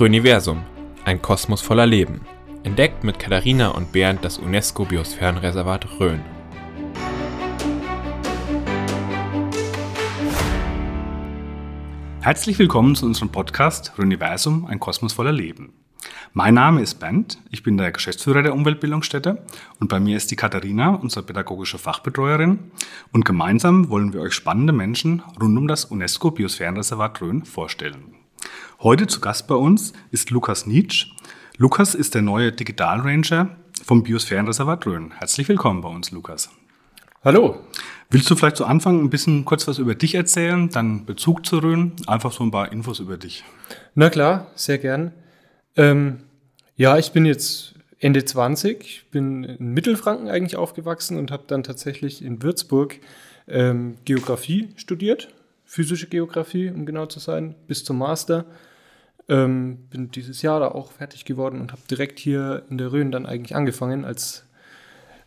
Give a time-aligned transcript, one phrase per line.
[0.00, 0.62] Rhöniversum,
[1.04, 2.22] ein Kosmos voller Leben.
[2.64, 6.20] Entdeckt mit Katharina und Bernd das UNESCO-Biosphärenreservat Rhön.
[12.20, 15.74] Herzlich willkommen zu unserem Podcast Rhöniversum, ein Kosmos voller Leben.
[16.32, 19.44] Mein Name ist Bernd, ich bin der Geschäftsführer der Umweltbildungsstätte
[19.78, 22.72] und bei mir ist die Katharina, unsere pädagogische Fachbetreuerin.
[23.12, 28.21] Und gemeinsam wollen wir euch spannende Menschen rund um das UNESCO-Biosphärenreservat Rhön vorstellen.
[28.82, 31.12] Heute zu Gast bei uns ist Lukas Nietzsch.
[31.56, 35.12] Lukas ist der neue Digital Ranger vom Biosphärenreservat Rhön.
[35.12, 36.50] Herzlich willkommen bei uns, Lukas.
[37.22, 37.60] Hallo.
[38.10, 41.58] Willst du vielleicht zu Anfang ein bisschen kurz was über dich erzählen, dann Bezug zu
[41.58, 43.44] Rhön, einfach so ein paar Infos über dich?
[43.94, 45.12] Na klar, sehr gern.
[45.76, 46.18] Ähm,
[46.74, 52.20] ja, ich bin jetzt Ende 20, bin in Mittelfranken eigentlich aufgewachsen und habe dann tatsächlich
[52.24, 52.98] in Würzburg
[53.46, 55.28] ähm, Geografie studiert,
[55.64, 58.44] physische Geografie, um genau zu sein, bis zum Master.
[59.28, 63.12] Ähm, bin dieses Jahr da auch fertig geworden und habe direkt hier in der Rhön
[63.12, 64.44] dann eigentlich angefangen als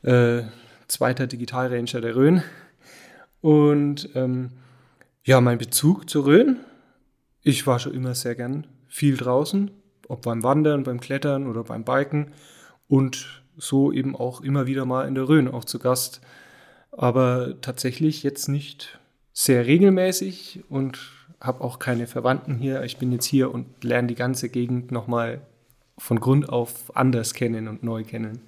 [0.03, 0.43] äh,
[0.88, 2.43] zweiter Digitalranger der Rhön.
[3.41, 4.51] Und ähm,
[5.23, 6.57] ja, mein Bezug zur Rhön,
[7.41, 9.71] ich war schon immer sehr gern viel draußen,
[10.07, 12.33] ob beim Wandern, beim Klettern oder beim Biken
[12.88, 16.21] und so eben auch immer wieder mal in der Rhön auch zu Gast.
[16.91, 18.99] Aber tatsächlich jetzt nicht
[19.33, 20.99] sehr regelmäßig und
[21.41, 22.83] habe auch keine Verwandten hier.
[22.83, 25.41] Ich bin jetzt hier und lerne die ganze Gegend nochmal
[25.97, 28.41] von Grund auf anders kennen und neu kennen.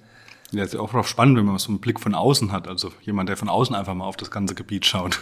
[0.50, 2.68] Ja, ist ja auch spannend, wenn man so einen Blick von außen hat.
[2.68, 5.20] Also jemand, der von außen einfach mal auf das ganze Gebiet schaut.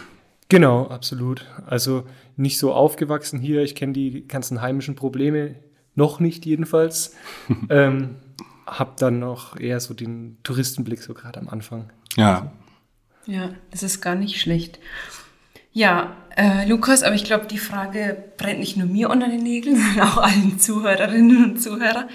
[0.49, 1.45] Genau, absolut.
[1.65, 2.03] Also
[2.37, 3.61] nicht so aufgewachsen hier.
[3.63, 5.55] Ich kenne die ganzen heimischen Probleme
[5.95, 7.15] noch nicht jedenfalls.
[7.69, 8.15] ähm,
[8.65, 11.91] hab dann noch eher so den Touristenblick so gerade am Anfang.
[12.15, 12.51] Ja.
[13.25, 14.79] Ja, das ist gar nicht schlecht.
[15.77, 19.75] Ja, äh, Lukas, aber ich glaube, die Frage brennt nicht nur mir unter den Nägeln,
[19.95, 22.09] sondern auch allen Zuhörerinnen und Zuhörern.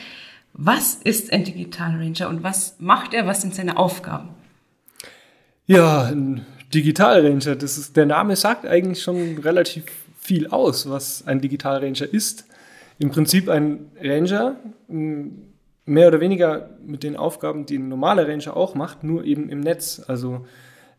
[0.52, 3.24] Was ist ein Digital Ranger und was macht er?
[3.28, 4.30] Was sind seine Aufgaben?
[5.67, 9.84] Ja, ein Digital Ranger, das ist, der Name sagt eigentlich schon relativ
[10.18, 12.46] viel aus, was ein Digital Ranger ist.
[12.98, 14.56] Im Prinzip ein Ranger,
[14.89, 19.61] mehr oder weniger mit den Aufgaben, die ein normaler Ranger auch macht, nur eben im
[19.61, 20.02] Netz.
[20.08, 20.48] Also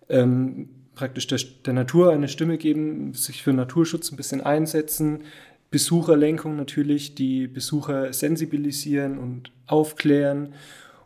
[0.07, 5.23] ähm, praktisch der, der, Natur eine Stimme geben, sich für Naturschutz ein bisschen einsetzen,
[5.71, 10.53] Besucherlenkung natürlich, die Besucher sensibilisieren und aufklären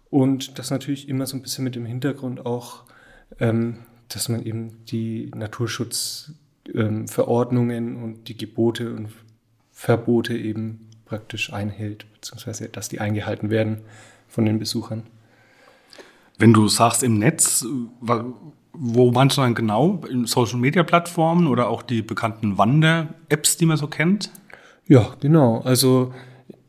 [0.10, 2.84] und das natürlich immer so ein bisschen mit dem Hintergrund auch,
[3.40, 3.78] ähm,
[4.10, 9.10] dass man eben die Naturschutzverordnungen ähm, und die Gebote und
[9.72, 13.80] Verbote eben praktisch einhält, beziehungsweise dass die eingehalten werden
[14.28, 15.04] von den Besuchern.
[16.38, 17.66] Wenn du sagst im Netz,
[18.80, 20.02] wo meinst du dann genau?
[20.10, 24.32] In Social Media Plattformen oder auch die bekannten Wander-Apps, die man so kennt?
[24.88, 25.62] Ja, genau.
[25.62, 26.14] Also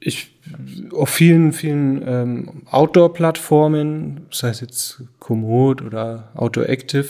[0.01, 0.33] ich
[0.93, 7.07] auf vielen, vielen ähm, Outdoor-Plattformen, sei es jetzt Komoot oder Outdoor Active,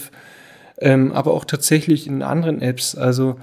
[0.78, 2.94] ähm, aber auch tatsächlich in anderen Apps.
[2.94, 3.36] Also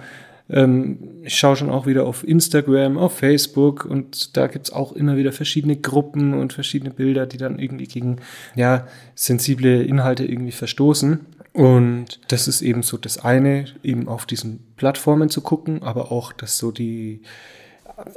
[0.49, 5.17] ähm, ich schaue schon auch wieder auf Instagram, auf Facebook und da gibt's auch immer
[5.17, 8.17] wieder verschiedene Gruppen und verschiedene Bilder, die dann irgendwie gegen
[8.55, 11.25] ja, sensible Inhalte irgendwie verstoßen.
[11.55, 16.33] Und das ist eben so das eine, eben auf diesen Plattformen zu gucken, aber auch,
[16.33, 17.21] dass so die,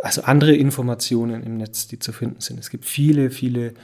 [0.03, 2.59] also andere Informationen im Netz, die zu finden sind.
[2.59, 3.75] Es gibt viele, viele,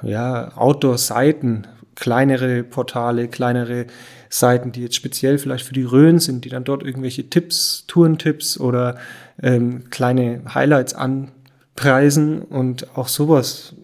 [0.00, 3.84] ja, Outdoor-Seiten, kleinere Portale, kleinere
[4.30, 8.58] Seiten, die jetzt speziell vielleicht für die Rhön sind, die dann dort irgendwelche Tipps, Tourentipps
[8.58, 8.96] oder
[9.42, 13.74] ähm, kleine Highlights anpreisen und auch sowas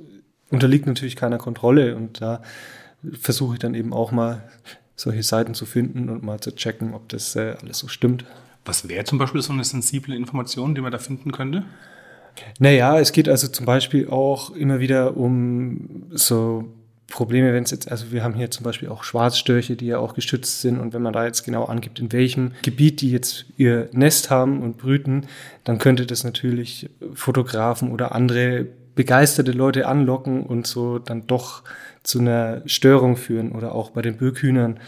[0.48, 2.40] unterliegt natürlich keiner Kontrolle und da
[3.12, 4.42] versuche ich dann eben auch mal
[4.96, 8.24] solche Seiten zu finden und mal zu checken, ob das äh, alles so stimmt.
[8.64, 11.64] Was wäre zum Beispiel so eine sensible Information, die man da finden könnte?
[12.58, 16.72] Naja, es geht also zum Beispiel auch immer wieder um so
[17.08, 20.14] Probleme, wenn es jetzt, also wir haben hier zum Beispiel auch Schwarzstörche, die ja auch
[20.14, 23.88] geschützt sind und wenn man da jetzt genau angibt, in welchem Gebiet die jetzt ihr
[23.92, 25.26] Nest haben und brüten,
[25.64, 31.62] dann könnte das natürlich Fotografen oder andere begeisterte Leute anlocken und so dann doch
[32.04, 34.78] zu einer Störung führen oder auch bei den Birkhühnern.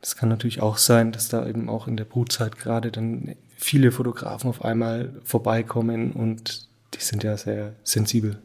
[0.00, 3.92] Das kann natürlich auch sein, dass da eben auch in der Brutzeit gerade dann viele
[3.92, 8.38] Fotografen auf einmal vorbeikommen und die sind ja sehr sensibel.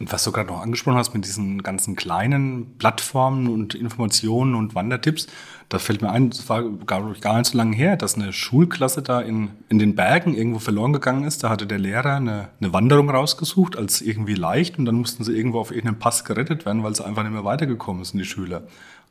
[0.00, 4.74] Und was du gerade noch angesprochen hast mit diesen ganzen kleinen Plattformen und Informationen und
[4.74, 5.26] Wandertipps,
[5.68, 9.02] da fällt mir ein, das war gar, gar nicht so lange her, dass eine Schulklasse
[9.02, 11.44] da in, in den Bergen irgendwo verloren gegangen ist.
[11.44, 15.36] Da hatte der Lehrer eine, eine Wanderung rausgesucht als irgendwie leicht und dann mussten sie
[15.36, 18.62] irgendwo auf irgendeinem Pass gerettet werden, weil sie einfach nicht mehr weitergekommen sind, die Schüler.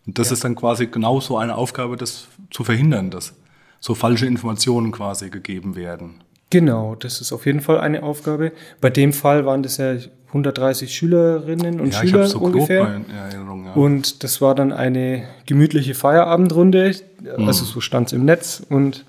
[0.07, 0.33] Und das ja.
[0.33, 3.35] ist dann quasi genau so eine Aufgabe, das zu verhindern, dass
[3.79, 6.15] so falsche Informationen quasi gegeben werden.
[6.49, 8.51] Genau, das ist auf jeden Fall eine Aufgabe.
[8.81, 9.95] Bei dem Fall waren das ja
[10.29, 13.01] 130 Schülerinnen und ja, Schüler so ungefähr.
[13.13, 13.65] Erinnerung.
[13.65, 13.73] Ja.
[13.73, 16.95] Und das war dann eine gemütliche Feierabendrunde,
[17.37, 19.05] also so stand es im Netz und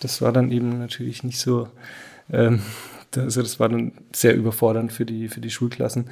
[0.00, 1.68] das war dann eben natürlich nicht so,
[2.30, 2.60] ähm,
[3.16, 6.10] also das war dann sehr überfordernd für die, für die Schulklassen.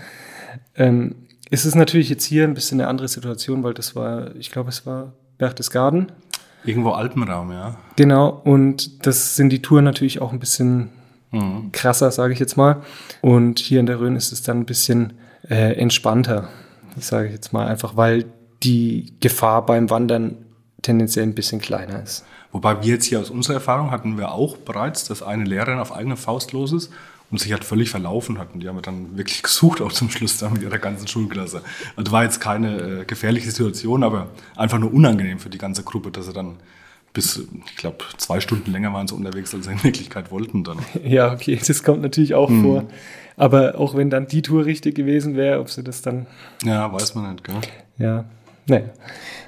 [0.77, 1.15] Ähm,
[1.51, 4.71] es ist natürlich jetzt hier ein bisschen eine andere Situation, weil das war, ich glaube,
[4.71, 6.13] es war Berchtesgaden.
[6.64, 7.76] Irgendwo Alpenraum, ja.
[7.97, 10.91] Genau, und das sind die Touren natürlich auch ein bisschen
[11.32, 11.73] Mhm.
[11.73, 12.82] krasser, sage ich jetzt mal.
[13.23, 15.14] Und hier in der Rhön ist es dann ein bisschen
[15.49, 16.49] äh, entspannter,
[16.99, 18.26] sage ich jetzt mal, einfach weil
[18.62, 20.37] die Gefahr beim Wandern
[20.82, 22.25] tendenziell ein bisschen kleiner ist.
[22.53, 25.93] Wobei wir jetzt hier aus unserer Erfahrung hatten wir auch bereits, dass eine Lehrerin auf
[25.97, 26.93] eigene Faust los ist
[27.32, 28.55] und sich halt völlig verlaufen hat.
[28.55, 31.62] Und die haben wir dann wirklich gesucht, auch zum Schluss da mit ihrer ganzen Schulklasse.
[31.96, 36.11] Also war jetzt keine äh, gefährliche Situation, aber einfach nur unangenehm für die ganze Gruppe,
[36.12, 36.56] dass sie dann
[37.14, 40.79] bis, ich glaube, zwei Stunden länger waren sie unterwegs, als sie in Wirklichkeit wollten dann.
[41.05, 42.84] Ja, okay, das kommt natürlich auch vor.
[43.37, 46.26] Aber auch wenn dann die Tour richtig gewesen wäre, ob sie das dann,
[46.64, 47.56] Ja, weiß man nicht, gell?
[47.99, 48.25] ja,
[48.67, 48.85] naja.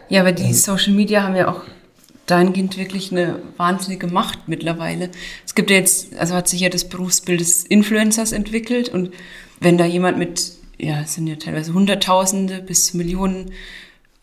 [0.08, 1.60] Ja, aber die Social Media haben ja auch
[2.26, 5.10] dahingehend wirklich eine wahnsinnige Macht mittlerweile.
[5.46, 9.12] Es gibt ja jetzt, also hat sich ja das Berufsbild des Influencers entwickelt und
[9.60, 13.52] wenn da jemand mit, ja, es sind ja teilweise Hunderttausende bis Millionen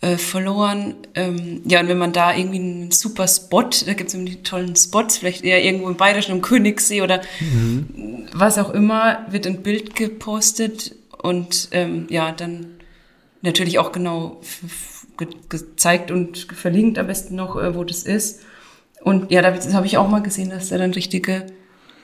[0.02, 4.14] äh, Followern, ähm, ja, und wenn man da irgendwie einen super Spot, da gibt es
[4.16, 7.22] irgendwie die tollen Spots, vielleicht eher irgendwo im Bayerischen, im Königssee oder
[8.34, 12.66] was auch immer, wird ein Bild gepostet und ähm, ja, dann
[13.44, 14.42] natürlich auch genau
[15.26, 18.42] ge gezeigt und verlinkt am besten noch, äh, wo das ist.
[19.02, 21.48] Und ja, da habe ich auch mal gesehen, dass da dann richtige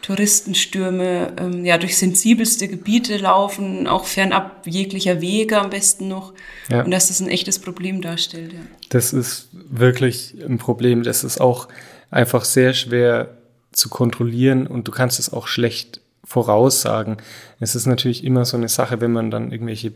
[0.01, 6.33] Touristenstürme ähm, ja durch sensibelste Gebiete laufen, auch fernab jeglicher Wege am besten noch.
[6.69, 6.83] Ja.
[6.83, 8.53] Und dass das ein echtes Problem darstellt.
[8.53, 8.59] Ja.
[8.89, 11.03] Das ist wirklich ein Problem.
[11.03, 11.67] Das ist auch
[12.09, 13.37] einfach sehr schwer
[13.71, 17.17] zu kontrollieren und du kannst es auch schlecht voraussagen.
[17.59, 19.93] Es ist natürlich immer so eine Sache, wenn man dann irgendwelche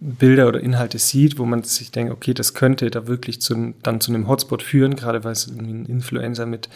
[0.00, 4.00] Bilder oder Inhalte sieht, wo man sich denkt, okay, das könnte da wirklich zu, dann
[4.00, 6.68] zu einem Hotspot führen, gerade weil es ein Influencer mit,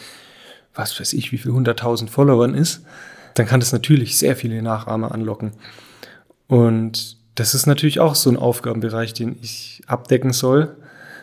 [0.73, 2.81] was weiß ich, wie viel hunderttausend Followern ist,
[3.35, 5.51] dann kann das natürlich sehr viele Nachahmer anlocken.
[6.47, 10.75] Und das ist natürlich auch so ein Aufgabenbereich, den ich abdecken soll.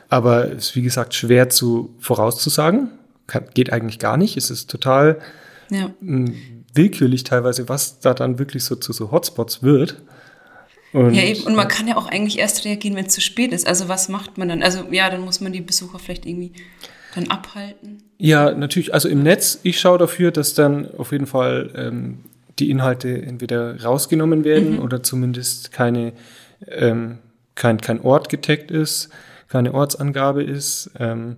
[0.09, 2.89] Aber es ist, wie gesagt, schwer zu vorauszusagen.
[3.27, 4.37] Kann, geht eigentlich gar nicht.
[4.39, 5.19] Es ist total
[5.69, 5.91] Ja.
[6.01, 6.31] mh,
[6.73, 10.01] willkürlich teilweise, was da dann wirklich so zu so Hotspots wird.
[10.93, 11.43] Und, Ja, eben.
[11.45, 13.67] Und man kann ja auch eigentlich erst reagieren, wenn es zu spät ist.
[13.67, 14.63] Also was macht man dann?
[14.63, 16.53] Also ja, dann muss man die Besucher vielleicht irgendwie
[17.15, 18.03] dann abhalten.
[18.19, 18.95] Ja, natürlich.
[18.95, 22.25] Also im Netz, ich schaue dafür, dass dann auf jeden Fall ähm,
[22.59, 26.13] die Inhalte entweder rausgenommen werden oder zumindest keine,
[26.67, 27.19] ähm,
[27.55, 29.11] kein, kein Ort getaggt ist,
[29.49, 30.91] keine Ortsangabe ist.
[30.99, 31.37] Ähm,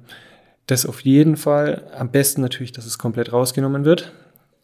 [0.67, 1.91] das auf jeden Fall.
[1.97, 4.12] Am besten natürlich, dass es komplett rausgenommen wird.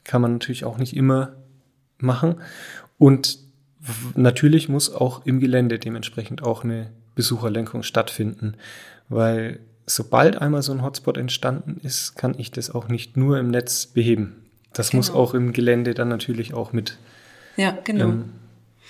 [0.05, 1.35] Kann man natürlich auch nicht immer
[1.99, 2.37] machen.
[2.97, 3.46] Und
[4.15, 8.55] natürlich muss auch im Gelände dementsprechend auch eine Besucherlenkung stattfinden,
[9.09, 13.51] weil sobald einmal so ein Hotspot entstanden ist, kann ich das auch nicht nur im
[13.51, 14.37] Netz beheben.
[14.73, 15.19] Das muss Genau.
[15.21, 16.99] auch im Gelände dann natürlich auch mit.
[17.57, 18.07] Ja, genau.
[18.07, 18.25] Ähm,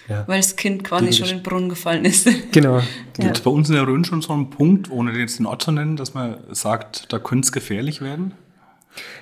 [0.08, 0.25] ja.
[0.26, 2.28] Weil das Kind quasi schon in den Brunnen gefallen ist.
[2.52, 2.78] Genau.
[2.78, 2.84] Ja.
[3.19, 5.46] Gibt es bei uns in der Rhön schon so einen Punkt, ohne den jetzt den
[5.46, 8.32] Ort zu nennen, dass man sagt, da könnte es gefährlich werden?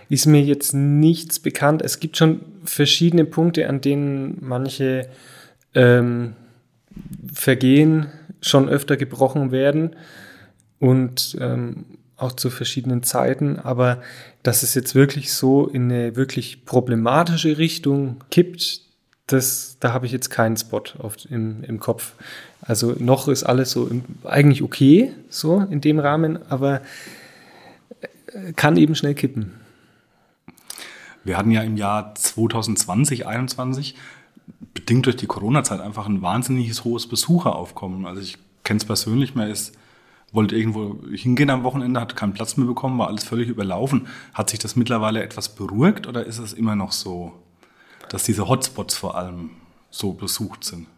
[0.08, 1.82] Ist mir jetzt nichts bekannt.
[1.82, 5.08] Es gibt schon verschiedene Punkte, an denen manche
[5.74, 6.34] ähm,
[7.32, 8.06] Vergehen
[8.40, 9.96] schon öfter gebrochen werden
[10.78, 13.58] und ähm, auch zu verschiedenen Zeiten.
[13.58, 14.02] Aber
[14.42, 18.82] dass es jetzt wirklich so in eine wirklich problematische Richtung kippt,
[19.26, 22.12] das, da habe ich jetzt keinen Spot auf, im, im Kopf.
[22.60, 26.82] Also noch ist alles so im, eigentlich okay, so in dem Rahmen, aber
[28.26, 29.52] äh, kann eben schnell kippen.
[31.24, 33.94] Wir hatten ja im Jahr 2020, 2021,
[34.74, 38.06] bedingt durch die Corona-Zeit, einfach ein wahnsinniges hohes Besucheraufkommen.
[38.06, 39.76] Also ich kenne es persönlich, man ist,
[40.32, 44.08] wollte irgendwo hingehen am Wochenende, hat keinen Platz mehr bekommen, war alles völlig überlaufen.
[44.32, 47.32] Hat sich das mittlerweile etwas beruhigt oder ist es immer noch so,
[48.08, 49.50] dass diese Hotspots vor allem
[49.90, 50.88] so besucht sind?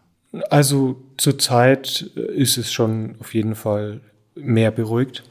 [0.49, 4.01] Also zurzeit ist es schon auf jeden Fall
[4.35, 5.23] mehr beruhigt.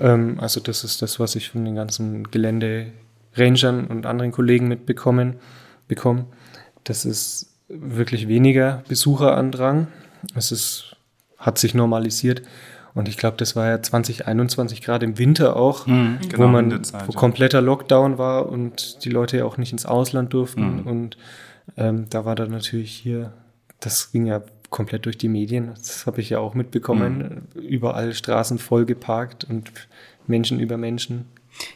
[0.00, 5.36] Ähm, also das ist das, was ich von den ganzen Gelände-Rangern und anderen Kollegen mitbekommen
[5.88, 6.26] bekomme.
[6.84, 9.88] Das ist wirklich weniger Besucherandrang.
[10.34, 10.96] Es ist,
[11.38, 12.42] hat sich normalisiert.
[12.94, 16.84] Und ich glaube, das war ja 2021 gerade im Winter auch, Mhm, wo genau, man
[16.84, 20.80] Zeit, wo kompletter Lockdown war und die Leute ja auch nicht ins Ausland durften.
[20.80, 20.86] Mhm.
[20.86, 21.16] Und
[21.76, 23.32] ähm, da war dann natürlich hier,
[23.80, 25.68] das ging ja komplett durch die Medien.
[25.74, 27.48] Das habe ich ja auch mitbekommen.
[27.54, 29.70] Überall Straßen voll geparkt und
[30.26, 31.26] Menschen über Menschen.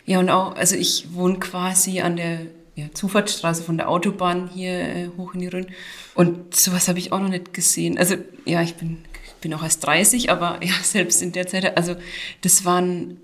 [0.05, 2.41] Ja, und auch, also ich wohne quasi an der
[2.77, 5.67] ja, Zufahrtsstraße von der Autobahn hier äh, hoch in die Rhön.
[6.15, 7.99] Und sowas habe ich auch noch nicht gesehen.
[7.99, 8.99] Also ja, ich bin,
[9.41, 11.97] bin auch erst 30, aber ja, selbst in der Zeit, also
[12.43, 13.17] das waren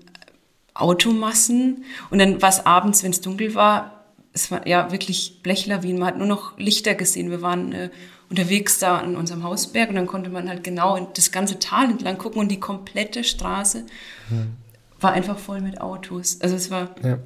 [0.73, 1.85] Automassen.
[2.09, 5.99] Und dann war es abends, wenn es dunkel war, es war ja wirklich Blechlawinen.
[5.99, 7.29] Man hat nur noch Lichter gesehen.
[7.29, 7.89] Wir waren äh,
[8.31, 12.17] unterwegs da an unserem Hausberg und dann konnte man halt genau das ganze Tal entlang
[12.17, 13.85] gucken und die komplette Straße
[14.29, 14.53] hm.
[14.99, 16.41] war einfach voll mit Autos.
[16.41, 17.19] Also es war ja,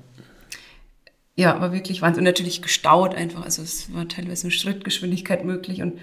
[1.38, 2.22] ja war wirklich Wahnsinn.
[2.22, 3.44] Und natürlich gestaut einfach.
[3.44, 5.94] Also es war teilweise eine Schrittgeschwindigkeit möglich und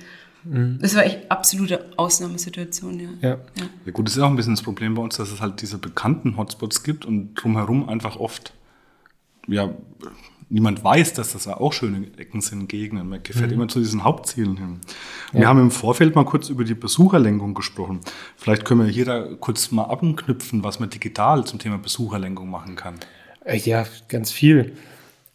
[0.44, 0.78] mhm.
[0.80, 3.08] das war echt absolute Ausnahmesituation, ja.
[3.20, 3.28] Ja.
[3.28, 3.64] ja.
[3.84, 3.92] ja.
[3.92, 6.38] Gut, das ist auch ein bisschen das Problem bei uns, dass es halt diese bekannten
[6.38, 8.54] Hotspots gibt und drumherum einfach oft
[9.46, 9.74] ja,
[10.48, 13.08] niemand weiß, dass das auch schöne Ecken sind, Gegenden.
[13.08, 13.54] Man gefährt mhm.
[13.54, 14.80] immer zu diesen Hauptzielen hin.
[15.32, 15.40] Ja.
[15.40, 18.00] Wir haben im Vorfeld mal kurz über die Besucherlenkung gesprochen.
[18.36, 22.76] Vielleicht können wir hier da kurz mal abknüpfen, was man digital zum Thema Besucherlenkung machen
[22.76, 22.94] kann.
[23.44, 24.76] Äh, ja, ganz viel.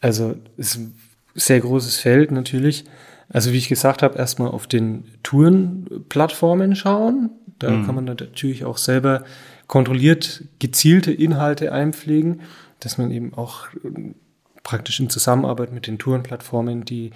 [0.02, 0.96] Also ist ein
[1.36, 2.86] sehr großes Feld natürlich.
[3.30, 7.30] Also wie ich gesagt habe, erstmal auf den Tourenplattformen schauen.
[7.60, 7.86] Da mhm.
[7.86, 9.24] kann man natürlich auch selber
[9.68, 12.42] kontrolliert gezielte Inhalte einpflegen,
[12.80, 13.68] dass man eben auch
[14.64, 17.12] praktisch in Zusammenarbeit mit den Tourenplattformen die,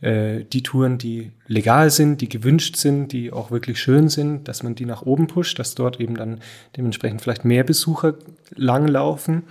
[0.00, 4.62] äh, die Touren, die legal sind, die gewünscht sind, die auch wirklich schön sind, dass
[4.62, 6.40] man die nach oben pusht, dass dort eben dann
[6.76, 8.14] dementsprechend vielleicht mehr Besucher
[8.54, 9.44] langlaufen.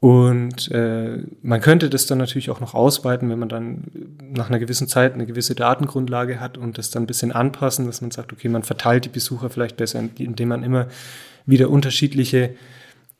[0.00, 3.84] Und äh, man könnte das dann natürlich auch noch ausweiten, wenn man dann
[4.32, 8.00] nach einer gewissen Zeit eine gewisse Datengrundlage hat und das dann ein bisschen anpassen, dass
[8.00, 10.88] man sagt, okay, man verteilt die Besucher vielleicht besser, indem man immer
[11.44, 12.54] wieder unterschiedliche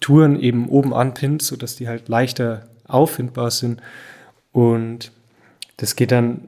[0.01, 3.83] Touren eben oben anpinnt, sodass die halt leichter auffindbar sind.
[4.53, 5.13] Und
[5.77, 6.41] das geht dann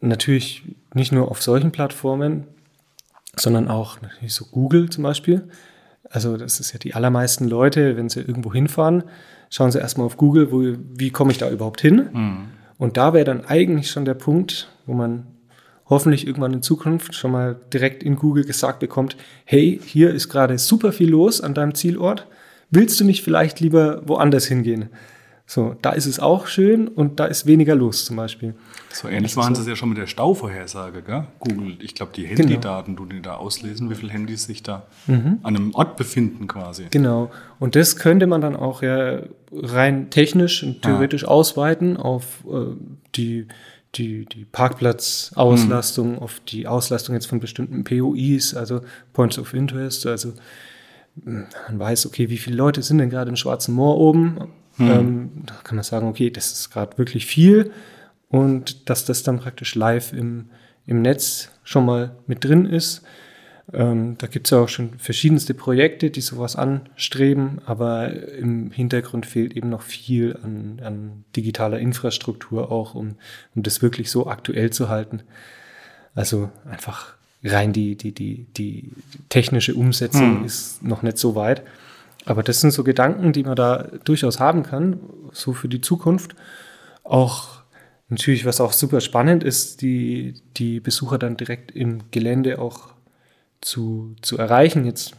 [0.00, 0.62] natürlich
[0.94, 2.44] nicht nur auf solchen Plattformen,
[3.34, 5.48] sondern auch natürlich so Google zum Beispiel.
[6.10, 9.04] Also das ist ja die allermeisten Leute, wenn sie irgendwo hinfahren,
[9.50, 10.62] schauen sie erstmal auf Google, wo,
[10.94, 12.08] wie komme ich da überhaupt hin?
[12.12, 12.36] Mhm.
[12.78, 15.26] Und da wäre dann eigentlich schon der Punkt, wo man
[15.88, 20.58] hoffentlich irgendwann in Zukunft schon mal direkt in Google gesagt bekommt, hey, hier ist gerade
[20.58, 22.26] super viel los an deinem Zielort.
[22.70, 24.90] Willst du nicht vielleicht lieber woanders hingehen?
[25.48, 28.54] So, da ist es auch schön und da ist weniger los zum Beispiel.
[28.92, 29.62] So ähnlich waren so.
[29.62, 31.28] sie ja schon mit der Stauvorhersage, gell?
[31.38, 32.26] Google, ich glaube, die.
[32.26, 33.08] Handydaten, genau.
[33.08, 35.38] du die da auslesen, wie viele Handys sich da mhm.
[35.44, 36.86] an einem Ort befinden quasi.
[36.90, 37.30] Genau.
[37.60, 39.20] Und das könnte man dann auch ja
[39.52, 41.28] rein technisch und theoretisch ah.
[41.28, 42.74] ausweiten auf äh,
[43.14, 43.46] die
[43.94, 46.18] die, die Parkplatzauslastung, mhm.
[46.18, 48.82] auf die Auslastung jetzt von bestimmten POIs, also
[49.14, 50.34] Points of Interest, also
[51.24, 51.48] man
[51.78, 54.38] weiß, okay, wie viele Leute sind denn gerade im Schwarzen Moor oben?
[54.76, 54.90] Hm.
[54.90, 57.72] Ähm, da kann man sagen, okay, das ist gerade wirklich viel
[58.28, 60.46] und dass das dann praktisch live im,
[60.86, 63.02] im Netz schon mal mit drin ist.
[63.72, 69.26] Ähm, da gibt es ja auch schon verschiedenste Projekte, die sowas anstreben, aber im Hintergrund
[69.26, 73.16] fehlt eben noch viel an, an digitaler Infrastruktur auch, um,
[73.54, 75.22] um das wirklich so aktuell zu halten.
[76.14, 78.92] Also einfach rein die, die, die, die
[79.28, 80.44] technische Umsetzung hm.
[80.44, 81.62] ist noch nicht so weit.
[82.26, 84.98] Aber das sind so Gedanken, die man da durchaus haben kann,
[85.32, 86.34] so für die Zukunft.
[87.04, 87.60] Auch
[88.08, 92.88] natürlich, was auch super spannend ist, die, die Besucher dann direkt im Gelände auch
[93.60, 94.84] zu, zu erreichen.
[94.84, 95.14] Jetzt,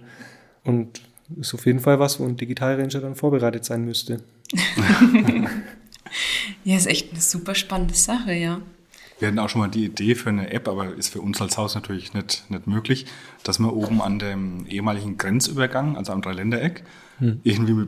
[0.64, 1.00] Und
[1.40, 4.20] ist auf jeden Fall was, wo ein Digitalranger dann vorbereitet sein müsste.
[6.64, 8.60] ja, ist echt eine super spannende Sache, ja.
[9.18, 11.56] Wir hatten auch schon mal die Idee für eine App, aber ist für uns als
[11.56, 13.06] Haus natürlich nicht, nicht möglich,
[13.42, 16.82] dass man oben an dem ehemaligen Grenzübergang, also am Dreiländereck,
[17.18, 17.40] hm.
[17.44, 17.86] irgendwie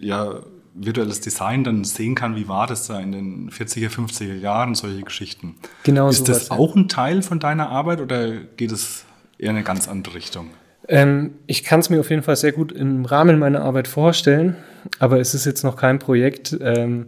[0.00, 0.40] ja,
[0.74, 5.02] virtuelles Design dann sehen kann, wie war das da in den 40er, 50er Jahren, solche
[5.02, 5.54] Geschichten.
[5.84, 9.04] Genau Ist das auch ein Teil von deiner Arbeit oder geht es
[9.38, 10.50] eher in eine ganz andere Richtung?
[10.88, 14.56] Ähm, ich kann es mir auf jeden Fall sehr gut im Rahmen meiner Arbeit vorstellen,
[14.98, 17.06] aber es ist jetzt noch kein Projekt, ähm,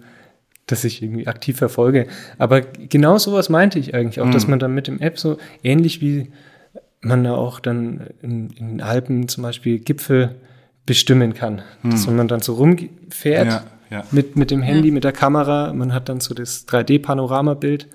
[0.67, 2.07] das ich irgendwie aktiv verfolge.
[2.39, 4.33] Aber genau sowas meinte ich eigentlich auch, mhm.
[4.33, 6.33] dass man dann mit dem App so ähnlich wie
[7.01, 10.37] man da auch dann in, in den Alpen zum Beispiel Gipfel
[10.87, 11.63] bestimmen kann.
[11.83, 11.91] Mhm.
[11.91, 14.05] Dass man dann so rumfährt ja, ja.
[14.11, 14.95] Mit, mit dem Handy, ja.
[14.95, 17.87] mit der Kamera, man hat dann so das 3D-Panoramabild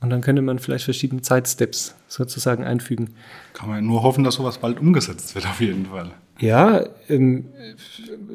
[0.00, 3.14] und dann könnte man vielleicht verschiedene Zeitsteps sozusagen einfügen.
[3.52, 6.10] Kann man nur hoffen, dass sowas bald umgesetzt wird, auf jeden Fall.
[6.38, 7.46] Ja, ähm,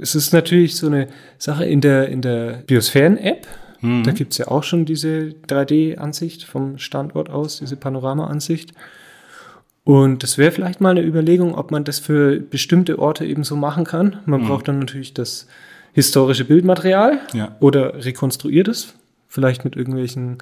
[0.02, 3.48] es ist natürlich so eine Sache in der, in der Biosphären-App,
[3.84, 4.04] Mhm.
[4.04, 8.72] Da gibt's ja auch schon diese 3D-Ansicht vom Standort aus, diese Panorama-Ansicht.
[9.84, 13.56] Und das wäre vielleicht mal eine Überlegung, ob man das für bestimmte Orte eben so
[13.56, 14.20] machen kann.
[14.26, 14.48] Man mhm.
[14.48, 15.48] braucht dann natürlich das
[15.94, 17.56] historische Bildmaterial ja.
[17.60, 18.96] oder rekonstruiert es,
[19.28, 20.38] vielleicht mit irgendwelchen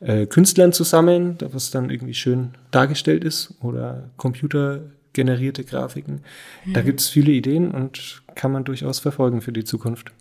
[0.00, 6.22] äh, Künstlern zusammen, was dann irgendwie schön dargestellt ist oder computergenerierte Grafiken.
[6.64, 6.72] Mhm.
[6.72, 10.12] Da gibt's viele Ideen und kann man durchaus verfolgen für die Zukunft.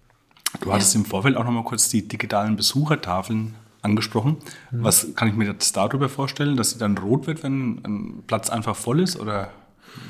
[0.60, 1.00] Du hattest ja.
[1.00, 4.38] im Vorfeld auch noch mal kurz die digitalen Besuchertafeln angesprochen.
[4.72, 4.84] Mhm.
[4.84, 8.50] Was kann ich mir jetzt darüber vorstellen, dass sie dann rot wird, wenn ein Platz
[8.50, 9.20] einfach voll ist?
[9.20, 9.50] Oder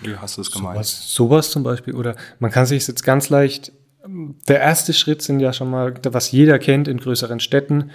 [0.03, 0.85] wie hast du das gemeint?
[0.85, 1.95] Sowas, sowas zum Beispiel.
[1.95, 3.71] Oder man kann sich jetzt ganz leicht,
[4.47, 7.91] der erste Schritt sind ja schon mal, was jeder kennt in größeren Städten,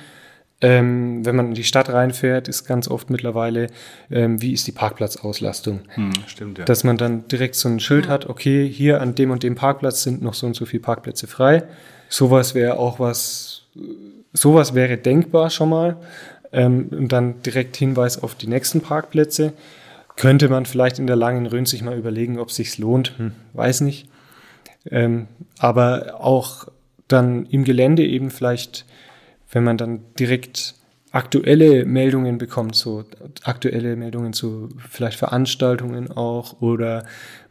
[0.63, 3.67] ähm, wenn man in die Stadt reinfährt, ist ganz oft mittlerweile,
[4.11, 5.81] ähm, wie ist die Parkplatzauslastung?
[5.89, 6.65] Hm, stimmt, ja.
[6.65, 10.03] Dass man dann direkt so ein Schild hat, okay, hier an dem und dem Parkplatz
[10.03, 11.65] sind noch so und so viele Parkplätze frei.
[12.09, 13.67] Sowas wäre auch was,
[14.37, 15.97] sowas wäre denkbar schon mal.
[16.53, 19.53] Ähm, und dann direkt Hinweis auf die nächsten Parkplätze.
[20.17, 23.19] Könnte man vielleicht in der langen Rhön sich mal überlegen, ob es sich lohnt.
[23.19, 24.09] Hm, weiß nicht.
[24.91, 25.27] Ähm,
[25.59, 26.69] aber auch
[27.09, 28.87] dann im Gelände eben vielleicht,
[29.51, 30.75] wenn man dann direkt
[31.11, 33.05] aktuelle Meldungen bekommt, so
[33.43, 37.07] aktuelle Meldungen zu vielleicht Veranstaltungen auch oder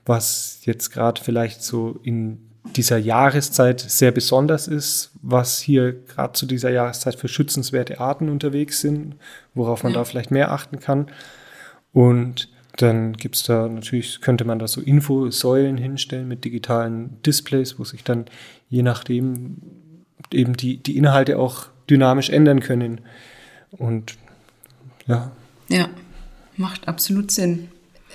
[0.06, 2.44] was jetzt gerade vielleicht so in
[2.75, 8.82] dieser Jahreszeit sehr besonders ist, was hier gerade zu dieser Jahreszeit für schützenswerte Arten unterwegs
[8.82, 9.15] sind,
[9.54, 9.99] worauf man ja.
[9.99, 11.08] da vielleicht mehr achten kann.
[11.93, 17.84] Und dann gibt's da natürlich, könnte man da so Infosäulen hinstellen mit digitalen Displays, wo
[17.84, 18.25] sich dann
[18.69, 19.58] je nachdem
[20.32, 23.01] eben die, die Inhalte auch dynamisch ändern können.
[23.71, 24.15] Und
[25.08, 25.32] ja.
[25.69, 25.89] Ja,
[26.58, 27.69] macht absolut Sinn.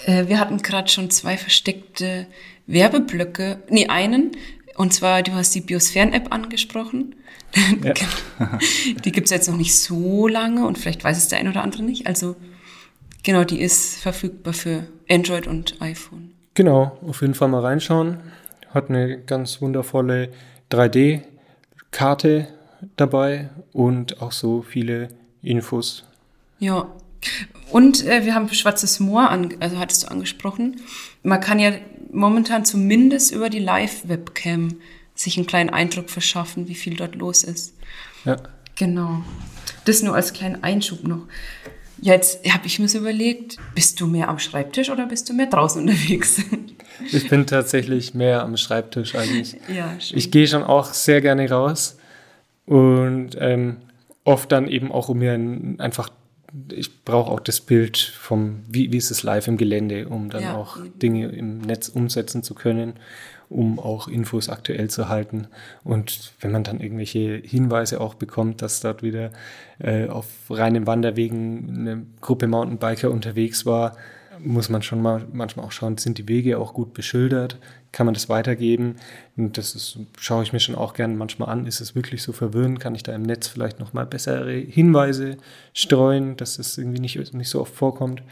[0.07, 2.27] Äh, wir hatten gerade schon zwei versteckte
[2.67, 4.33] Werbeblöcke, nee, einen,
[4.77, 7.15] und zwar, du hast die Biosphären-App angesprochen.
[7.83, 7.93] Ja.
[9.05, 11.83] die gibt's jetzt noch nicht so lange und vielleicht weiß es der ein oder andere
[11.83, 12.07] nicht.
[12.07, 12.37] Also
[13.23, 16.33] genau, die ist verfügbar für Android und iPhone.
[16.55, 18.19] Genau, auf jeden Fall mal reinschauen.
[18.73, 20.31] Hat eine ganz wundervolle
[20.71, 22.49] 3D-Karte
[22.97, 25.09] dabei und auch so viele
[25.43, 26.05] Infos.
[26.59, 26.87] Ja,
[27.71, 30.81] und äh, wir haben Schwarzes Moor, an, also hattest du angesprochen.
[31.23, 31.73] Man kann ja
[32.13, 34.77] momentan zumindest über die Live-Webcam
[35.15, 37.75] sich einen kleinen Eindruck verschaffen, wie viel dort los ist.
[38.25, 38.37] Ja.
[38.77, 39.23] Genau.
[39.85, 41.27] Das nur als kleinen Einschub noch.
[42.03, 45.47] Jetzt habe ich mir so überlegt, bist du mehr am Schreibtisch oder bist du mehr
[45.47, 46.41] draußen unterwegs?
[47.13, 49.57] Ich bin tatsächlich mehr am Schreibtisch eigentlich.
[49.75, 50.19] Ja, schön.
[50.19, 51.97] Ich gehe schon auch sehr gerne raus
[52.67, 53.79] und ähm,
[54.25, 55.33] oft dann eben auch, um mir
[55.79, 56.11] einfach
[56.73, 60.43] ich brauche auch das Bild vom, wie, wie ist es live im Gelände, um dann
[60.43, 60.57] ja.
[60.57, 62.95] auch Dinge im Netz umsetzen zu können,
[63.49, 65.49] um auch Infos aktuell zu halten.
[65.85, 69.31] Und wenn man dann irgendwelche Hinweise auch bekommt, dass dort wieder
[69.79, 73.97] äh, auf reinen Wanderwegen eine Gruppe Mountainbiker unterwegs war,
[74.43, 77.59] muss man schon mal manchmal auch schauen, sind die Wege auch gut beschildert,
[77.93, 78.97] kann man das weitergeben?
[79.37, 81.67] Und das ist, schaue ich mir schon auch gerne manchmal an.
[81.67, 82.81] Ist es wirklich so verwirrend?
[82.81, 85.37] Kann ich da im Netz vielleicht noch mal bessere Hinweise
[85.75, 88.23] streuen, dass es irgendwie nicht, nicht so oft vorkommt?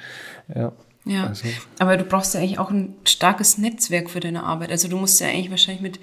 [0.55, 0.73] Ja.
[1.05, 1.49] Ja, also.
[1.79, 4.71] aber du brauchst ja eigentlich auch ein starkes Netzwerk für deine Arbeit.
[4.71, 6.01] Also du musst ja eigentlich wahrscheinlich mit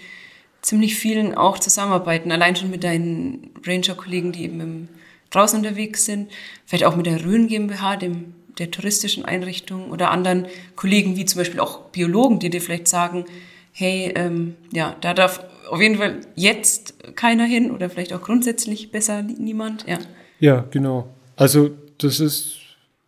[0.61, 2.31] ziemlich vielen auch zusammenarbeiten.
[2.31, 4.87] Allein schon mit deinen Ranger-Kollegen, die eben im,
[5.29, 6.31] draußen unterwegs sind.
[6.65, 11.39] Vielleicht auch mit der Rhön GmbH, dem der touristischen Einrichtung oder anderen Kollegen, wie zum
[11.39, 13.25] Beispiel auch Biologen, die dir vielleicht sagen,
[13.71, 18.91] hey, ähm, ja, da darf auf jeden Fall jetzt keiner hin oder vielleicht auch grundsätzlich
[18.91, 19.97] besser niemand, ja.
[20.39, 21.09] Ja, genau.
[21.35, 22.57] Also das ist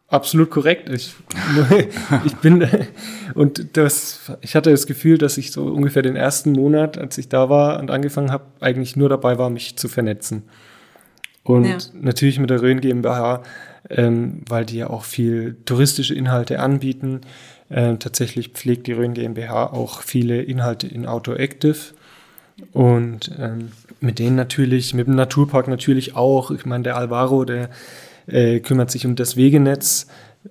[0.08, 0.90] absolut korrekt.
[0.90, 1.14] Ich,
[2.26, 2.68] ich bin
[3.34, 7.30] und das, ich hatte das Gefühl, dass ich so ungefähr den ersten Monat, als ich
[7.30, 10.44] da war und angefangen habe, eigentlich nur dabei war, mich zu vernetzen.
[11.44, 11.78] Und ja.
[11.94, 13.44] natürlich mit der Rhön GmbH,
[13.90, 17.22] ähm, weil die ja auch viel touristische Inhalte anbieten.
[17.70, 21.78] Ähm, tatsächlich pflegt die Rhön GmbH auch viele Inhalte in Outdoor Active.
[22.74, 26.52] Und ähm, mit denen natürlich, mit dem Naturpark natürlich auch.
[26.52, 27.70] Ich meine, der Alvaro, der
[28.28, 30.08] äh, kümmert sich um das Wegenetz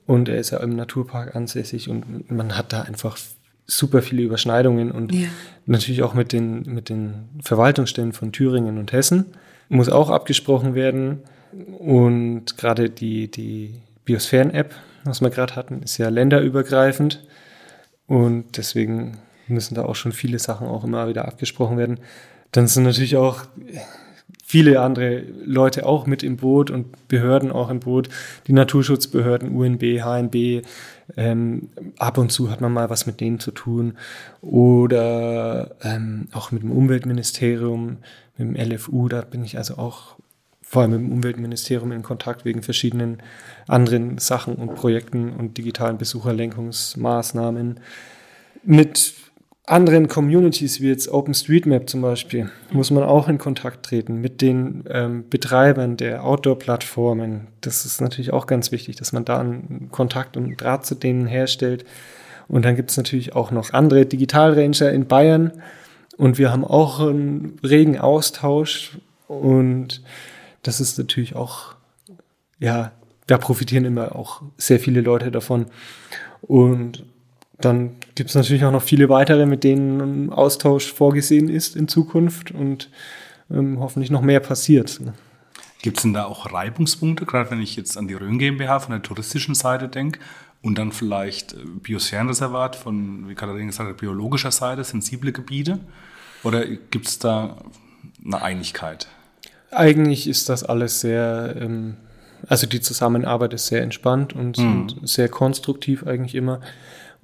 [0.07, 3.19] und er ist ja im Naturpark ansässig und man hat da einfach
[3.67, 5.29] super viele Überschneidungen und ja.
[5.67, 9.27] natürlich auch mit den, mit den Verwaltungsstellen von Thüringen und Hessen
[9.69, 11.23] muss auch abgesprochen werden.
[11.79, 17.25] Und gerade die, die Biosphären-App, was wir gerade hatten, ist ja länderübergreifend.
[18.07, 22.01] Und deswegen müssen da auch schon viele Sachen auch immer wieder abgesprochen werden.
[22.53, 23.47] Dann sind natürlich auch
[24.45, 28.09] viele andere Leute auch mit im Boot und Behörden auch im Boot,
[28.47, 30.65] die Naturschutzbehörden, UNB, HNB,
[31.17, 33.97] ähm, ab und zu hat man mal was mit denen zu tun
[34.41, 37.99] oder ähm, auch mit dem Umweltministerium,
[38.37, 40.17] mit dem LFU, da bin ich also auch
[40.69, 43.19] vor allem mit dem Umweltministerium in Kontakt wegen verschiedenen
[43.69, 47.79] anderen Sachen und Projekten und digitalen Besucherlenkungsmaßnahmen.
[48.65, 49.15] Mit
[49.65, 54.83] anderen Communities wie jetzt OpenStreetMap zum Beispiel muss man auch in Kontakt treten mit den
[54.91, 57.47] ähm, Betreibern der Outdoor-Plattformen.
[57.61, 61.27] Das ist natürlich auch ganz wichtig, dass man da einen Kontakt und Draht zu denen
[61.27, 61.85] herstellt.
[62.49, 65.53] Und dann gibt es natürlich auch noch andere Digitalranger in Bayern.
[66.17, 68.99] Und wir haben auch einen regen Austausch.
[69.29, 70.03] Und
[70.67, 71.75] das ist natürlich auch,
[72.59, 72.93] ja,
[73.27, 75.67] da profitieren immer auch sehr viele Leute davon.
[76.43, 77.05] Und
[77.59, 81.89] dann gibt es natürlich auch noch viele weitere, mit denen ein Austausch vorgesehen ist in
[81.89, 82.91] Zukunft und
[83.51, 85.01] ähm, hoffentlich noch mehr passiert.
[85.83, 88.93] Gibt es denn da auch Reibungspunkte, gerade wenn ich jetzt an die Rhön GmbH von
[88.93, 90.21] der touristischen Seite denke
[90.63, 95.79] und dann vielleicht äh, Biosphärenreservat von, wie Katharina gesagt hat, biologischer Seite, sensible Gebiete?
[96.43, 97.57] Oder gibt es da
[98.25, 99.09] eine Einigkeit?
[99.71, 101.97] Eigentlich ist das alles sehr, ähm,
[102.49, 104.83] also die Zusammenarbeit ist sehr entspannt und, mhm.
[104.83, 106.61] und sehr konstruktiv eigentlich immer.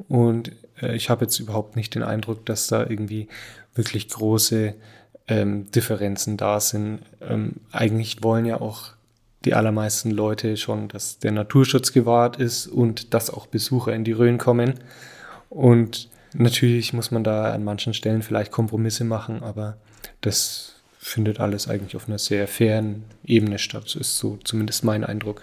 [0.08, 3.28] Und äh, ich habe jetzt überhaupt nicht den Eindruck, dass da irgendwie
[3.74, 4.74] wirklich große
[5.28, 7.00] ähm, Differenzen da sind.
[7.20, 8.90] Ähm, eigentlich wollen ja auch
[9.44, 14.12] die allermeisten Leute schon, dass der Naturschutz gewahrt ist und dass auch Besucher in die
[14.12, 14.74] Rhön kommen.
[15.48, 19.76] Und natürlich muss man da an manchen Stellen vielleicht Kompromisse machen, aber
[20.20, 23.96] das findet alles eigentlich auf einer sehr fairen Ebene statt.
[23.96, 25.42] Ist so zumindest mein Eindruck.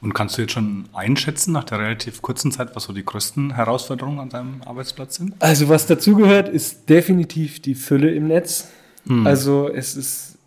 [0.00, 3.56] Und kannst du jetzt schon einschätzen, nach der relativ kurzen Zeit, was so die größten
[3.56, 5.34] Herausforderungen an deinem Arbeitsplatz sind?
[5.40, 8.68] Also was dazugehört, ist definitiv die Fülle im Netz.
[9.06, 9.26] Hm.
[9.26, 10.38] Also es ist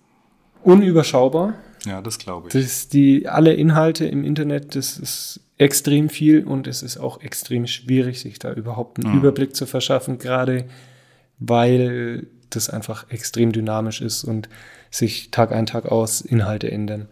[0.63, 1.56] unüberschaubar.
[1.86, 2.54] Ja, das glaube ich.
[2.54, 7.67] Das die, alle Inhalte im Internet, das ist extrem viel und es ist auch extrem
[7.67, 9.19] schwierig, sich da überhaupt einen hm.
[9.19, 10.65] Überblick zu verschaffen, gerade
[11.38, 14.49] weil das einfach extrem dynamisch ist und
[14.91, 17.07] sich Tag ein, Tag aus Inhalte ändern.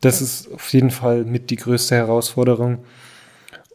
[0.00, 2.84] Das ist auf jeden Fall mit die größte Herausforderung.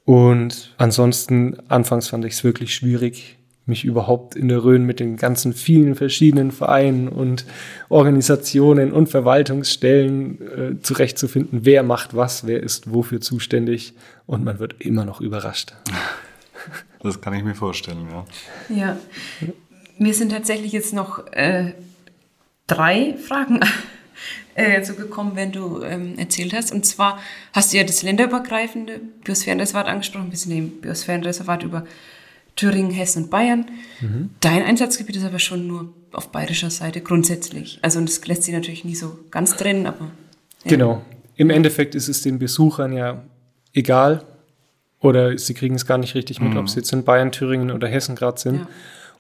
[0.05, 5.17] Und ansonsten, anfangs fand ich es wirklich schwierig, mich überhaupt in der Rhön mit den
[5.17, 7.45] ganzen vielen verschiedenen Vereinen und
[7.89, 13.93] Organisationen und Verwaltungsstellen äh, zurechtzufinden, wer macht was, wer ist wofür zuständig
[14.25, 15.73] und man wird immer noch überrascht.
[17.01, 18.25] Das kann ich mir vorstellen, ja.
[18.75, 18.97] Ja,
[19.97, 21.73] mir sind tatsächlich jetzt noch äh,
[22.67, 23.59] drei Fragen
[24.55, 26.71] äh, so gekommen, wenn du ähm, erzählt hast.
[26.71, 27.19] Und zwar
[27.53, 31.85] hast du ja das länderübergreifende Biosphärenreservat angesprochen, ein bisschen dem Biosphärenreservat über
[32.55, 33.65] Thüringen, Hessen und Bayern.
[34.01, 34.31] Mhm.
[34.39, 37.79] Dein Einsatzgebiet ist aber schon nur auf bayerischer Seite grundsätzlich.
[37.81, 40.05] Also und das lässt sich natürlich nie so ganz trennen, aber.
[40.63, 40.69] Ja.
[40.69, 41.05] Genau.
[41.35, 43.23] Im Endeffekt ist es den Besuchern ja
[43.73, 44.25] egal.
[44.99, 46.57] Oder sie kriegen es gar nicht richtig mit, mhm.
[46.57, 48.55] ob sie jetzt in Bayern, Thüringen oder Hessen gerade sind.
[48.57, 48.67] Ja.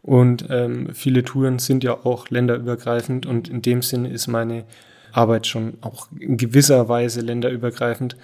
[0.01, 4.65] Und ähm, viele Touren sind ja auch länderübergreifend und in dem Sinne ist meine
[5.11, 8.15] Arbeit schon auch in gewisser Weise länderübergreifend,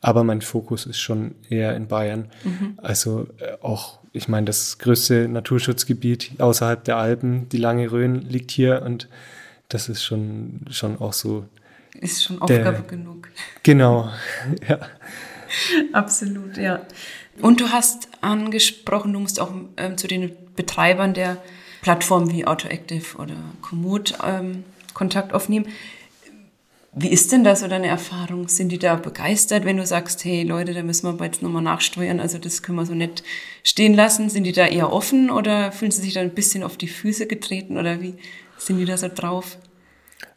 [0.00, 2.28] aber mein Fokus ist schon eher in Bayern.
[2.44, 2.78] Mhm.
[2.78, 8.50] Also äh, auch, ich meine, das größte Naturschutzgebiet außerhalb der Alpen, die lange Rhön, liegt
[8.50, 9.08] hier und
[9.68, 11.44] das ist schon, schon auch so.
[12.00, 13.28] Ist schon Aufgabe der, genug.
[13.64, 14.10] Genau,
[14.68, 14.78] ja.
[15.92, 16.86] Absolut, ja.
[17.40, 21.38] Und du hast angesprochen, du musst auch ähm, zu den Betreibern der
[21.80, 25.66] Plattformen wie AutoActive oder Komoot ähm, Kontakt aufnehmen.
[26.92, 28.48] Wie ist denn das so deine Erfahrung?
[28.48, 32.18] Sind die da begeistert, wenn du sagst, hey Leute, da müssen wir jetzt nochmal nachsteuern,
[32.18, 33.22] also das können wir so nicht
[33.62, 34.28] stehen lassen?
[34.30, 37.26] Sind die da eher offen oder fühlen sie sich da ein bisschen auf die Füße
[37.28, 38.14] getreten oder wie
[38.56, 39.58] sind die da so drauf?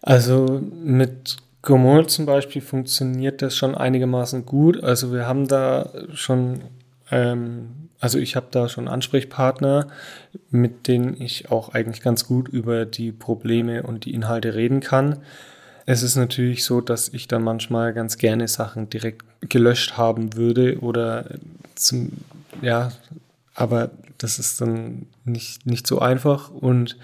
[0.03, 4.83] Also mit Gomol zum Beispiel funktioniert das schon einigermaßen gut.
[4.83, 6.61] Also wir haben da schon,
[7.09, 9.87] ähm, also ich habe da schon Ansprechpartner,
[10.49, 15.19] mit denen ich auch eigentlich ganz gut über die Probleme und die Inhalte reden kann.
[15.85, 20.79] Es ist natürlich so, dass ich dann manchmal ganz gerne Sachen direkt gelöscht haben würde
[20.79, 21.25] oder
[21.75, 22.11] zum,
[22.61, 22.91] ja,
[23.53, 26.97] aber das ist dann nicht, nicht so einfach und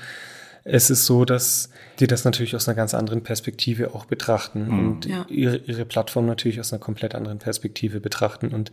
[0.70, 4.80] es ist so, dass die das natürlich aus einer ganz anderen Perspektive auch betrachten mhm.
[4.80, 5.26] und ja.
[5.30, 8.72] ihre, ihre Plattform natürlich aus einer komplett anderen Perspektive betrachten und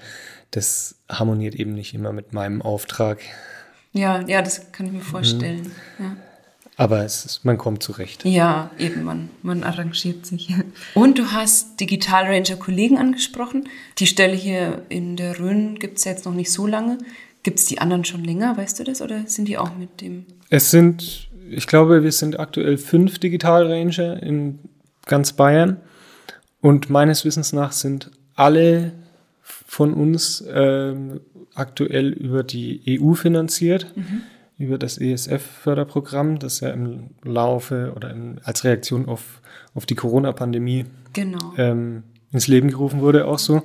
[0.51, 3.21] das harmoniert eben nicht immer mit meinem Auftrag.
[3.93, 5.73] Ja, ja, das kann ich mir vorstellen.
[5.99, 6.05] Mhm.
[6.05, 6.17] Ja.
[6.77, 8.25] Aber es ist, man kommt zurecht.
[8.25, 10.53] Ja, eben, man, man arrangiert sich.
[10.95, 13.69] Und du hast Digital Ranger Kollegen angesprochen.
[13.99, 16.99] Die Stelle hier in der Rhön gibt es ja jetzt noch nicht so lange.
[17.45, 19.03] Gibt es die anderen schon länger, weißt du das?
[19.03, 20.27] Oder sind die auch mit dem?
[20.51, 24.59] Es sind ich glaube, wir sind aktuell fünf Digital Ranger in
[25.07, 25.79] ganz Bayern.
[26.61, 28.93] Und meines Wissens nach sind alle
[29.43, 30.95] von uns äh,
[31.55, 34.23] aktuell über die EU finanziert, mhm.
[34.59, 39.41] über das ESF-Förderprogramm, das ja im Laufe oder in, als Reaktion auf,
[39.75, 41.53] auf die Corona-Pandemie genau.
[41.59, 43.63] ähm, ins Leben gerufen wurde, auch so.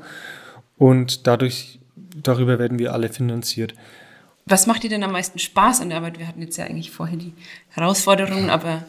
[0.77, 1.79] Und dadurch,
[2.21, 3.73] darüber werden wir alle finanziert.
[4.49, 6.17] Was macht dir denn am meisten Spaß an der Arbeit?
[6.17, 7.33] Wir hatten jetzt ja eigentlich vorher die
[7.69, 8.83] Herausforderungen, aber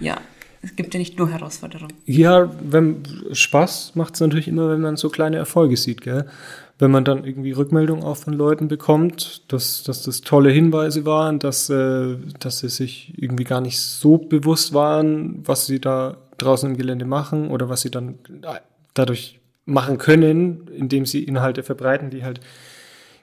[0.00, 0.18] ja,
[0.62, 1.92] es gibt ja nicht nur Herausforderungen.
[2.06, 6.26] Ja, wenn, Spaß macht es natürlich immer, wenn man so kleine Erfolge sieht, gell?
[6.78, 11.38] Wenn man dann irgendwie Rückmeldungen auch von Leuten bekommt, dass, dass das tolle Hinweise waren,
[11.38, 16.70] dass, äh, dass sie sich irgendwie gar nicht so bewusst waren, was sie da draußen
[16.70, 18.18] im Gelände machen oder was sie dann
[18.94, 22.40] dadurch machen können, indem sie Inhalte verbreiten, die halt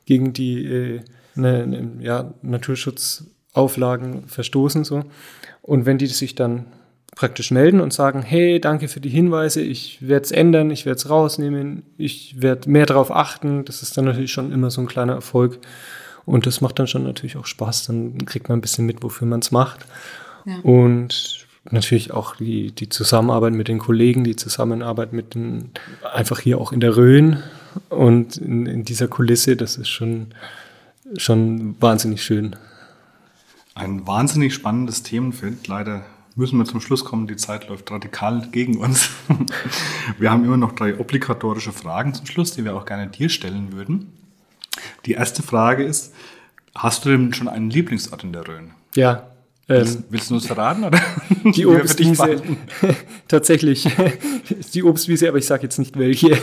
[0.05, 1.01] gegen die äh,
[1.35, 4.83] eine, ja, Naturschutzauflagen verstoßen.
[4.83, 5.03] So.
[5.61, 6.65] Und wenn die sich dann
[7.15, 10.97] praktisch melden und sagen, hey, danke für die Hinweise, ich werde es ändern, ich werde
[10.97, 14.87] es rausnehmen, ich werde mehr darauf achten, das ist dann natürlich schon immer so ein
[14.87, 15.59] kleiner Erfolg.
[16.25, 19.27] Und das macht dann schon natürlich auch Spaß, dann kriegt man ein bisschen mit, wofür
[19.27, 19.85] man es macht.
[20.45, 20.59] Ja.
[20.59, 25.71] Und natürlich auch die, die Zusammenarbeit mit den Kollegen, die Zusammenarbeit mit den,
[26.13, 27.43] einfach hier auch in der Rhön
[27.89, 30.27] und in, in dieser Kulisse, das ist schon,
[31.17, 32.55] schon wahnsinnig schön.
[33.73, 35.67] Ein wahnsinnig spannendes Themenfeld.
[35.67, 37.27] Leider müssen wir zum Schluss kommen.
[37.27, 39.09] Die Zeit läuft radikal gegen uns.
[40.19, 43.73] Wir haben immer noch drei obligatorische Fragen zum Schluss, die wir auch gerne dir stellen
[43.73, 44.11] würden.
[45.05, 46.13] Die erste Frage ist,
[46.75, 48.71] hast du denn schon einen Lieblingsort in der Rhön?
[48.95, 49.27] Ja.
[49.67, 50.83] Willst, ähm, willst du uns verraten?
[50.83, 50.99] Oder?
[51.55, 52.41] Die Obstwiese.
[53.27, 53.87] Tatsächlich.
[54.73, 56.37] Die Obstwiese, aber ich sage jetzt nicht welche.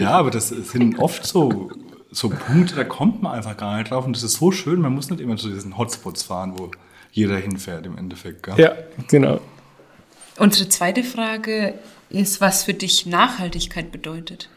[0.00, 1.70] ja, aber das sind oft so
[2.10, 4.04] so Punkte, da kommt man einfach gar nicht drauf.
[4.04, 6.70] Und das ist so schön, man muss nicht immer zu diesen Hotspots fahren, wo
[7.12, 8.42] jeder hinfährt im Endeffekt.
[8.42, 8.54] Gell?
[8.58, 8.72] Ja,
[9.08, 9.40] genau.
[10.38, 11.74] Unsere zweite Frage
[12.08, 14.48] ist, was für dich Nachhaltigkeit bedeutet.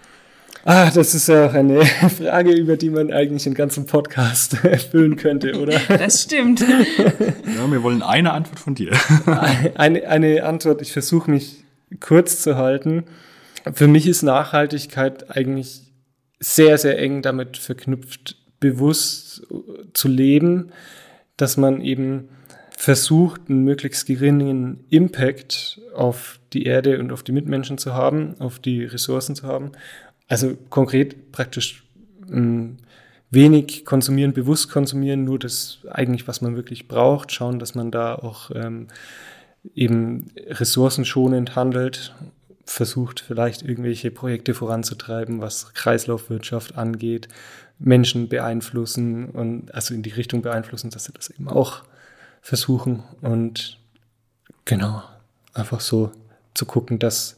[0.66, 1.86] Ah, das ist ja auch eine
[2.18, 4.56] Frage, über die man eigentlich einen ganzen Podcast
[4.92, 5.80] füllen könnte, oder?
[5.90, 6.62] Das stimmt.
[6.62, 8.94] Ja, wir wollen eine Antwort von dir.
[9.76, 11.66] Eine, eine Antwort, ich versuche mich
[12.00, 13.04] kurz zu halten.
[13.74, 15.82] Für mich ist Nachhaltigkeit eigentlich
[16.40, 19.46] sehr, sehr eng damit verknüpft, bewusst
[19.94, 20.72] zu leben,
[21.38, 22.30] dass man eben
[22.76, 28.60] versucht, einen möglichst geringen Impact auf die Erde und auf die Mitmenschen zu haben, auf
[28.60, 29.72] die Ressourcen zu haben.
[30.28, 31.84] Also konkret praktisch
[32.28, 32.78] mh, hm,
[33.30, 38.16] wenig konsumieren, bewusst konsumieren, nur das eigentlich, was man wirklich braucht, schauen, dass man da
[38.16, 38.88] auch ähm,
[39.74, 42.14] eben ressourcenschonend handelt
[42.66, 47.28] versucht vielleicht irgendwelche Projekte voranzutreiben, was Kreislaufwirtschaft angeht,
[47.80, 51.84] Menschen beeinflussen und also in die Richtung beeinflussen, dass sie das eben auch
[52.42, 53.80] versuchen und
[54.66, 55.04] genau,
[55.54, 56.12] einfach so
[56.54, 57.38] zu gucken, dass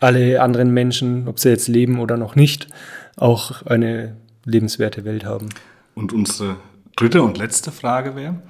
[0.00, 2.68] alle anderen Menschen, ob sie jetzt leben oder noch nicht,
[3.16, 5.48] auch eine lebenswerte Welt haben.
[5.94, 6.56] Und unsere
[6.96, 8.42] dritte und letzte Frage wäre,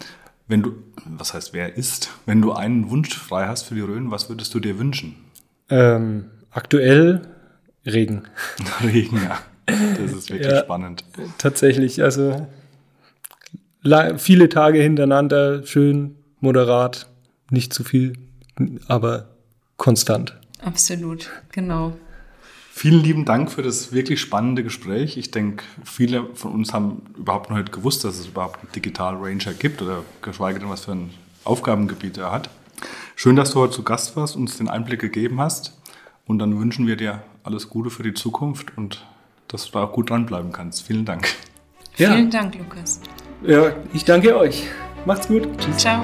[0.48, 4.10] wenn du, was heißt wer ist, wenn du einen Wunsch frei hast für die Rhön,
[4.10, 5.16] was würdest du dir wünschen?
[5.70, 7.22] Ähm, aktuell
[7.86, 8.24] Regen.
[8.82, 9.38] Regen, ja.
[9.66, 11.04] Das ist wirklich ja, spannend.
[11.38, 12.46] Tatsächlich, also
[14.16, 17.08] viele Tage hintereinander, schön, moderat,
[17.50, 18.14] nicht zu viel,
[18.88, 19.28] aber
[19.76, 20.38] konstant.
[20.62, 21.94] Absolut, genau.
[22.76, 25.16] Vielen lieben Dank für das wirklich spannende Gespräch.
[25.16, 29.14] Ich denke, viele von uns haben überhaupt noch nicht gewusst, dass es überhaupt einen Digital
[29.14, 31.10] Ranger gibt oder geschweige denn, was für ein
[31.44, 32.50] Aufgabengebiet er hat.
[33.16, 35.78] Schön, dass du heute zu Gast warst und uns den Einblick gegeben hast.
[36.26, 39.06] Und dann wünschen wir dir alles Gute für die Zukunft und
[39.48, 40.82] dass du da auch gut dranbleiben kannst.
[40.82, 41.28] Vielen Dank.
[41.96, 42.12] Ja.
[42.12, 43.00] Vielen Dank, Lukas.
[43.46, 44.64] Ja, ich danke euch.
[45.04, 45.46] Macht's gut.
[45.58, 45.76] Tschüss.
[45.76, 46.02] Ciao.